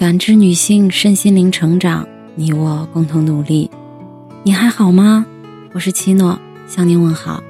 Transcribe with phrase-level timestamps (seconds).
[0.00, 3.70] 感知女性身心灵成长，你我共同努力。
[4.42, 5.26] 你还好吗？
[5.74, 7.42] 我是七诺，向您问好。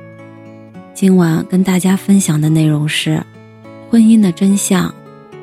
[0.93, 3.25] 今晚跟大家分享的内容是
[3.89, 4.93] 婚姻的真相：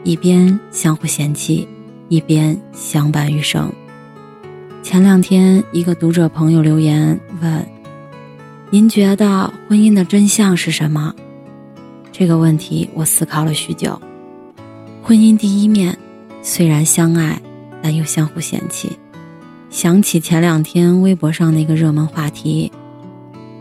[0.03, 1.65] 一边相互嫌弃，
[2.09, 3.71] 一边相伴余生。
[4.83, 7.65] 前两天，一个读者朋友留言问
[8.69, 11.15] ：“您觉得婚姻的真相是什么？”
[12.11, 13.97] 这个问题我思考了许久。
[15.01, 15.97] 婚姻第一面，
[16.41, 17.41] 虽然相爱，
[17.81, 18.97] 但又相互嫌弃。
[19.69, 22.71] 想起前两天微博上那个热门话题。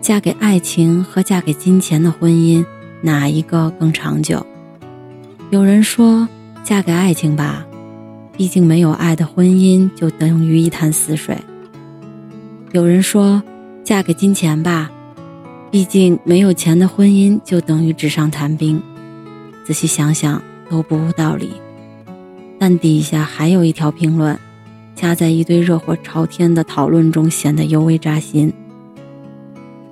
[0.01, 2.65] 嫁给爱情和嫁给金钱的婚姻，
[3.03, 4.47] 哪一个更长久？
[5.51, 6.29] 有人说
[6.62, 7.67] 嫁给爱情吧，
[8.37, 11.37] 毕竟没有爱的婚姻就等于一潭死水。
[12.70, 13.43] 有人说
[13.83, 14.89] 嫁给金钱吧，
[15.73, 18.81] 毕竟没有钱的婚姻就等于纸上谈兵。
[19.65, 21.50] 仔细想想都不无道理。
[22.59, 24.39] 但底下还有一条评论，
[24.95, 28.53] 夹在一堆热火朝天的讨论中，显得尤为扎心。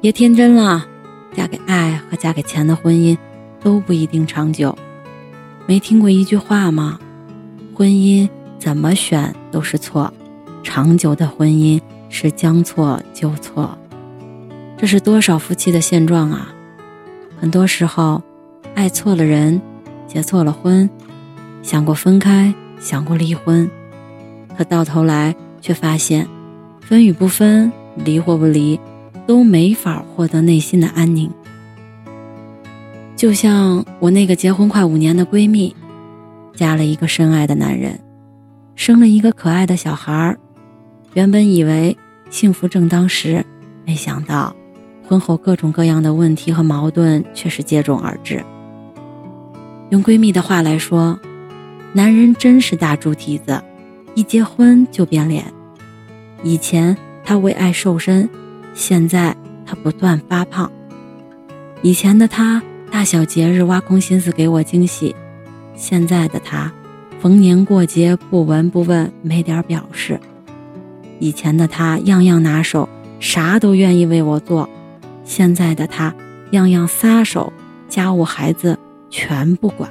[0.00, 0.86] 别天真了，
[1.34, 3.16] 嫁给爱和嫁给钱的婚姻
[3.60, 4.76] 都不一定长久。
[5.66, 6.98] 没听过一句话吗？
[7.74, 10.12] 婚姻怎么选都是错，
[10.62, 13.76] 长久的婚姻是将错就错。
[14.76, 16.54] 这是多少夫妻的现状啊！
[17.40, 18.22] 很多时候，
[18.74, 19.60] 爱错了人，
[20.06, 20.88] 结错了婚，
[21.64, 23.68] 想过分开，想过离婚，
[24.56, 26.28] 可到头来却发现，
[26.82, 28.78] 分与不分，离或不离。
[29.26, 31.30] 都没法获得内心的安宁。
[33.16, 35.74] 就像我那个结婚快五年的闺蜜，
[36.54, 37.98] 嫁了一个深爱的男人，
[38.74, 40.38] 生了一个可爱的小孩儿。
[41.14, 41.96] 原本以为
[42.28, 43.42] 幸福正当时，
[43.86, 44.54] 没想到
[45.08, 48.44] 婚后各种各样的问题和矛盾却是接踵而至。
[49.88, 51.18] 用闺蜜的话来说，
[51.96, 53.62] 男人真是大猪蹄子，
[54.14, 55.44] 一结婚就变脸。
[56.42, 58.28] 以前他为爱瘦身。
[58.74, 60.68] 现在他不断发胖，
[61.80, 62.60] 以前的他
[62.90, 65.14] 大小节日挖空心思给我惊喜，
[65.76, 66.72] 现在的他
[67.20, 70.18] 逢年过节不闻不问没点表示，
[71.20, 72.88] 以前的他样样拿手，
[73.20, 74.68] 啥都愿意为我做，
[75.22, 76.12] 现在的他
[76.50, 77.52] 样样撒手，
[77.88, 78.76] 家务孩子
[79.08, 79.88] 全不管，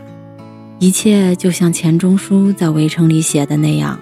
[0.84, 3.98] 一切就像钱钟书在《围城》里写的那样，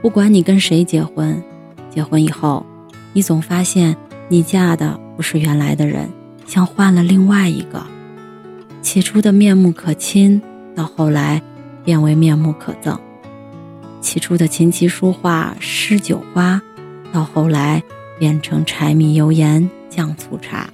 [0.00, 1.38] 不管你跟谁结婚，
[1.90, 2.64] 结婚以后。
[3.12, 3.94] 你总发现，
[4.26, 6.08] 你嫁的不是原来的人，
[6.46, 7.84] 像换了另外一个。
[8.80, 10.40] 起初的面目可亲，
[10.74, 11.42] 到后来
[11.84, 12.96] 变为面目可憎；
[14.00, 16.58] 起初的琴棋书画诗酒花，
[17.12, 17.82] 到后来
[18.18, 20.70] 变成柴米油盐酱醋茶。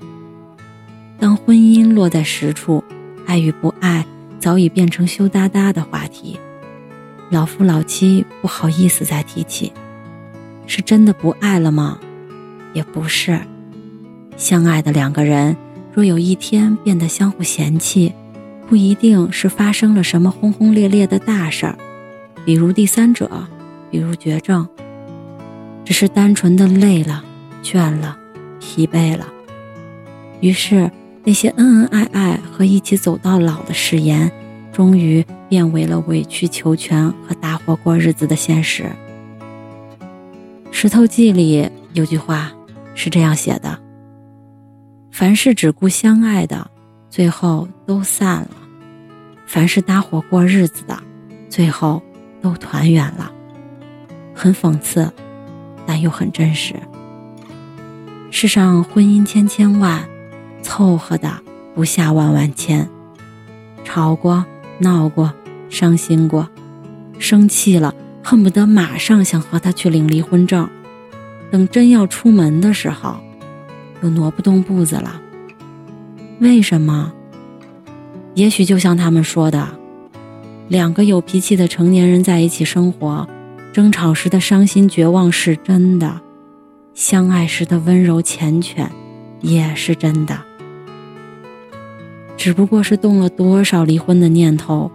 [1.18, 2.84] 当婚姻落在实处，
[3.26, 4.06] 爱与不爱
[4.38, 6.38] 早已变成羞答答的话题，
[7.30, 9.72] 老夫老妻不好意思再提起。
[10.66, 11.98] 是真的不爱了吗？
[12.74, 13.40] 也不是，
[14.36, 15.56] 相爱的两个人，
[15.92, 18.12] 若有一天变得相互嫌弃，
[18.68, 21.78] 不一定是发生了什么轰轰烈烈的大事儿，
[22.44, 23.30] 比如第三者，
[23.90, 24.68] 比如绝症，
[25.86, 27.24] 只是单纯的累了、
[27.62, 28.18] 倦了、
[28.60, 29.26] 疲惫了。
[30.40, 30.90] 于是，
[31.28, 34.32] 那些恩恩爱爱和一起走到老的誓言，
[34.72, 38.84] 终于变为了委曲求全和搭伙过日子的现实。
[40.70, 42.50] 《石头记》里有句话。
[42.94, 43.78] 是这样写的：
[45.12, 46.70] 凡是只顾相爱的，
[47.10, 48.48] 最后都散了；
[49.46, 50.98] 凡是搭伙过日子的，
[51.50, 52.02] 最后
[52.40, 53.30] 都团圆了。
[54.34, 55.12] 很讽刺，
[55.86, 56.74] 但又很真实。
[58.30, 60.08] 世上婚姻千千万，
[60.62, 61.30] 凑合的
[61.74, 62.88] 不下万万千。
[63.84, 64.44] 吵过、
[64.78, 65.32] 闹过、
[65.70, 66.48] 伤心过，
[67.18, 70.68] 生气了，恨不得马上想和他去领离婚证。
[71.50, 73.16] 等真要出门的时候，
[74.02, 75.20] 又挪不动步子了。
[76.40, 77.12] 为什么？
[78.34, 79.66] 也许就像他们说的，
[80.68, 83.26] 两个有脾气的成年人在一起生活，
[83.72, 86.20] 争吵时的伤心绝望是真的，
[86.94, 88.86] 相爱时的温柔缱绻
[89.40, 90.38] 也是真的。
[92.36, 94.90] 只不过是动了多少离婚的念头，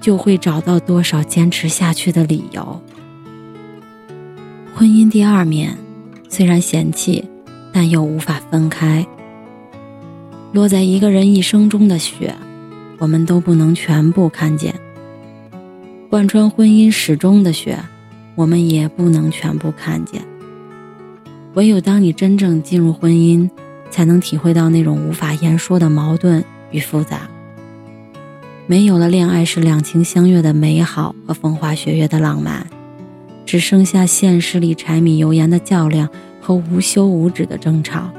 [0.00, 2.82] 就会找到多少坚持下去的理由。
[4.74, 5.78] 婚姻第二面，
[6.28, 7.24] 虽然嫌弃，
[7.72, 9.06] 但又无法分开。
[10.52, 12.34] 落在一个人一生中的雪，
[12.98, 14.72] 我们都不能全部看见；
[16.10, 17.78] 贯穿婚姻始终的雪，
[18.34, 20.22] 我们也不能全部看见。
[21.56, 23.48] 唯有当你真正进入婚姻，
[23.90, 27.22] 才能体会到那种无法言说的矛盾与复杂。
[28.66, 32.66] 没有了恋爱时两情相悦的美好和风花雪月的浪漫，
[33.46, 36.06] 只剩下现实里柴米油盐的较量
[36.42, 38.10] 和无休无止的争吵。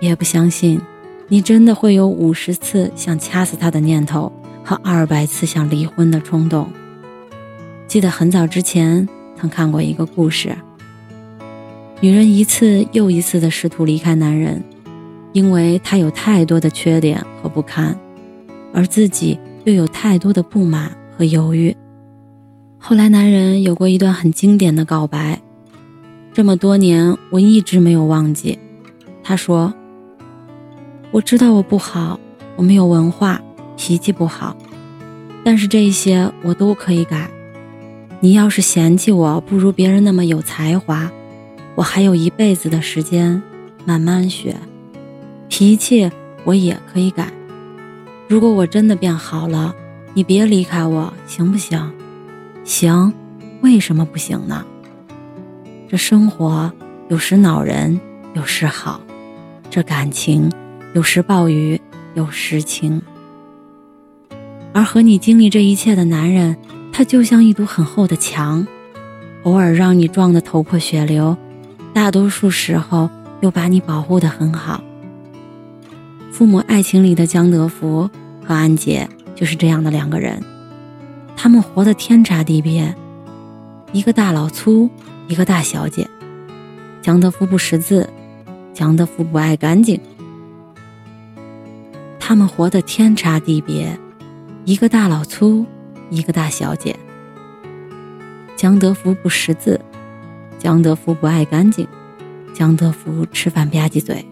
[0.00, 0.80] 也不相信，
[1.28, 4.32] 你真的会有五十次想掐死他的念头
[4.64, 6.66] 和二百次想离婚的冲动。
[7.86, 9.06] 记得很早之前
[9.38, 10.56] 曾看过一个故事，
[12.00, 14.62] 女人一次又一次的试图离开男人，
[15.32, 17.98] 因为他有太多的缺点和不堪。
[18.74, 21.74] 而自己又有太多的不满和犹豫。
[22.76, 25.40] 后来，男人有过一段很经典的告白，
[26.34, 28.58] 这么多年我一直没有忘记。
[29.24, 29.72] 他说
[31.10, 32.20] ：“我知道我不好，
[32.56, 33.40] 我没有文化，
[33.78, 34.54] 脾气不好，
[35.42, 37.30] 但是这些我都可以改。
[38.20, 41.10] 你要是嫌弃我不如别人那么有才华，
[41.76, 43.40] 我还有一辈子的时间
[43.84, 44.56] 慢慢学。
[45.48, 46.10] 脾气
[46.42, 47.32] 我也可以改。”
[48.28, 49.72] 如果我真的变好了，
[50.12, 51.92] 你别离开我，行不行？
[52.64, 53.12] 行，
[53.60, 54.64] 为什么不行呢？
[55.88, 56.72] 这生活
[57.08, 58.00] 有时恼人，
[58.34, 59.00] 有时好；
[59.70, 60.50] 这感情
[60.94, 61.80] 有时暴雨，
[62.14, 63.00] 有时晴。
[64.72, 66.56] 而和你经历这一切的男人，
[66.92, 68.66] 他就像一堵很厚的墙，
[69.44, 71.36] 偶尔让你撞得头破血流，
[71.96, 73.08] 大多数时候
[73.40, 74.84] 又把你保护得很好。
[76.30, 78.10] 父母爱情里的江德福
[78.44, 80.38] 和安杰就是这样的两个人，
[81.38, 82.94] 他们活得天差地别，
[83.92, 84.90] 一个大老粗，
[85.26, 86.06] 一个大小姐。
[87.00, 88.06] 江德福不识字，
[88.74, 89.98] 江德福不爱干净。
[92.20, 93.98] 他们活得天差地别，
[94.66, 95.64] 一个大老粗，
[96.10, 96.94] 一个大小姐。
[98.54, 99.80] 江德福不识字，
[100.58, 101.86] 江德福不爱干净，
[102.54, 104.24] 江德福吃饭吧唧嘴，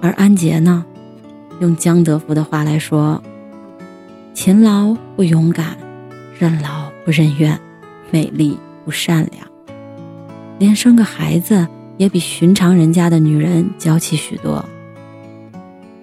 [0.00, 0.84] 而安杰呢？
[1.60, 3.22] 用江德福的话来说
[4.32, 5.76] ：“勤劳不勇敢，
[6.38, 7.58] 任劳不任怨，
[8.10, 9.46] 美丽不善良，
[10.58, 11.66] 连生个孩子
[11.96, 14.64] 也比寻常人家的女人娇气许多。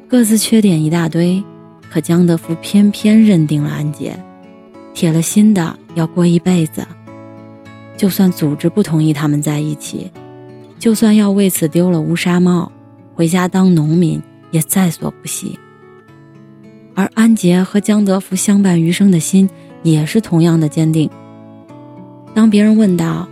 [0.07, 1.44] 各自缺点一大堆，
[1.89, 4.16] 可江德福偏偏认定了安杰，
[4.94, 6.86] 铁了心的要过一辈子。
[7.97, 10.12] 就算组织不同意他们在一起，
[10.77, 12.71] 就算要为此丢了乌纱帽，
[13.13, 14.21] 回家当农民。”
[14.51, 15.59] 也在所不惜。
[16.94, 19.50] 而安杰和江德福相伴余生的心
[19.83, 21.09] 也是同样的坚定。
[22.33, 23.27] 当别人问到：“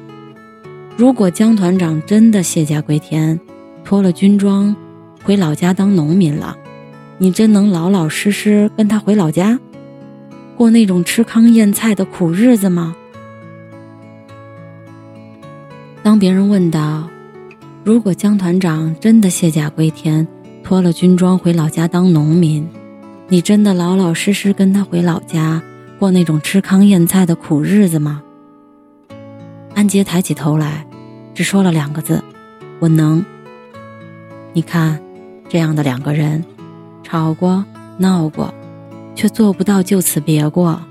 [0.98, 3.40] 如果江团长真的卸甲归田，
[3.86, 4.76] 脱了军装，
[5.24, 6.58] 回老家当农民了，
[7.20, 9.58] 你真能老老实实跟他回老家，
[10.58, 12.94] 过那种吃糠咽菜的苦日子吗？”
[16.04, 17.10] 当别人问到
[17.86, 20.28] ：“如果江团长真的卸甲归田，”
[20.62, 22.68] 脱了军装回老家当农民，
[23.30, 25.64] 你真的老老实实跟他回老家
[25.98, 28.22] 过那种吃糠咽菜的苦日子吗？
[29.74, 30.86] 安杰抬起头来，
[31.34, 32.22] 只说了两个字
[32.80, 33.24] ：“我能。”
[34.52, 35.02] 你看，
[35.48, 36.44] 这样的两个人，
[37.02, 37.64] 吵过
[37.98, 38.54] 闹过，
[39.16, 40.82] 却做不到就此别过，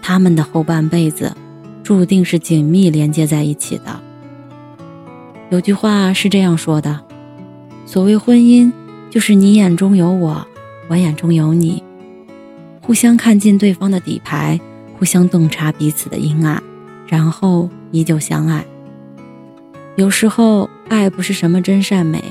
[0.00, 1.32] 他们的后半辈子，
[1.82, 4.05] 注定是紧密连接在一起的。
[5.50, 7.00] 有句话是这样说的
[7.86, 8.72] ：“所谓婚姻。”
[9.08, 10.46] 就是你眼中有我，
[10.88, 11.82] 我眼中有你，
[12.82, 14.60] 互相看尽对方的底牌，
[14.98, 16.62] 互相洞察彼此的阴暗，
[17.06, 18.62] 然后依旧相爱。
[19.94, 22.22] 有时候，爱不是什么真善美，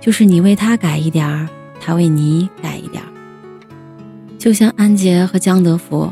[0.00, 1.46] 就是你为他改一点儿，
[1.78, 3.08] 他为你改一点儿。
[4.38, 6.10] 就像安杰和江德福，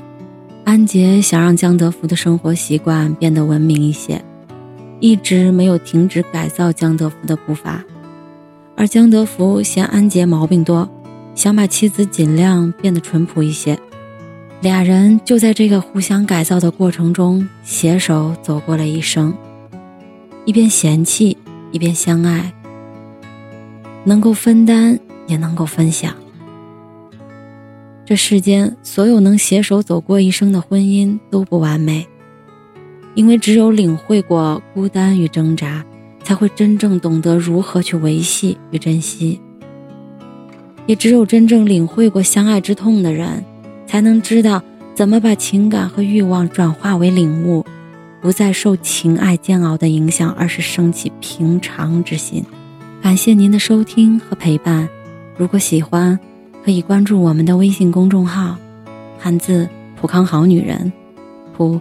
[0.64, 4.22] 安杰想让江德福的生活习惯变得文明一些，
[5.00, 7.82] 一直没有停止改造江德福的步伐。
[8.76, 10.88] 而江德福嫌安杰毛病多，
[11.34, 13.78] 想把妻子尽量变得淳朴一些。
[14.60, 19.34] 俩人就在这个互相改造的过程中携手走过了一生，
[20.44, 21.36] 一边嫌弃，
[21.72, 22.52] 一边相爱，
[24.04, 26.14] 能够分担，也能够分享。
[28.04, 32.06] 这世间所有能携手走过一生的婚姻都不完美，
[33.20, 35.84] 因为只有领会过孤单与挣扎。
[36.22, 39.40] 才会真正懂得如何去维系与珍惜，
[40.86, 43.42] 也只有真正领会过相爱之痛的人，
[43.86, 44.62] 才能知道
[44.94, 47.64] 怎么把情感和欲望转化为领悟，
[48.20, 52.44] 不再受情爱煎熬的影响，而是升起平常之心。
[53.02, 54.88] 感谢您的收听和陪伴，
[55.36, 56.16] 如果喜欢，
[56.62, 58.56] 可以关注我们的微信公众号
[59.18, 59.66] “汉字
[60.00, 60.92] 普康好女人”，
[61.56, 61.80] 普